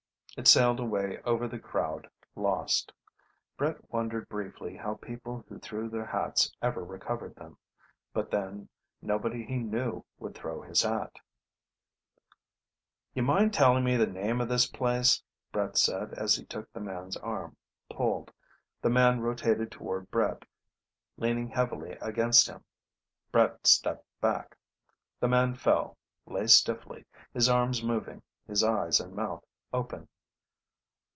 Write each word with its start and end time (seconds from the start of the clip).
It 0.37 0.47
sailed 0.47 0.79
away 0.79 1.19
over 1.25 1.45
the 1.45 1.59
crowd, 1.59 2.09
lost. 2.37 2.93
Brett 3.57 3.91
wondered 3.91 4.29
briefly 4.29 4.77
how 4.77 4.95
people 4.95 5.43
who 5.49 5.59
threw 5.59 5.89
their 5.89 6.05
hats 6.05 6.53
ever 6.61 6.85
recovered 6.85 7.35
them. 7.35 7.57
But 8.13 8.31
then, 8.31 8.69
nobody 9.01 9.43
he 9.43 9.57
knew 9.57 10.05
would 10.19 10.33
throw 10.33 10.61
his 10.61 10.83
hat... 10.83 11.17
"You 13.13 13.23
mind 13.23 13.53
telling 13.53 13.83
me 13.83 13.97
the 13.97 14.07
name 14.07 14.39
of 14.39 14.47
this 14.47 14.65
place?" 14.67 15.21
Brett 15.51 15.77
said, 15.77 16.13
as 16.13 16.37
he 16.37 16.45
took 16.45 16.71
the 16.71 16.79
man's 16.79 17.17
arm, 17.17 17.57
pulled. 17.89 18.31
The 18.81 18.89
man 18.89 19.19
rotated 19.19 19.69
toward 19.69 20.09
Brett, 20.09 20.43
leaning 21.17 21.49
heavily 21.49 21.91
against 22.01 22.47
him. 22.47 22.63
Brett 23.33 23.67
stepped 23.67 24.07
back. 24.21 24.55
The 25.19 25.27
man 25.27 25.55
fell, 25.55 25.97
lay 26.25 26.47
stiffly, 26.47 27.03
his 27.33 27.49
arms 27.49 27.83
moving, 27.83 28.23
his 28.47 28.63
eyes 28.63 29.01
and 29.01 29.13
mouth 29.13 29.43
open. 29.73 30.07